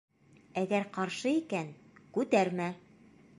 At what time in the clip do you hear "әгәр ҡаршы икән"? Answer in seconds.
0.61-1.69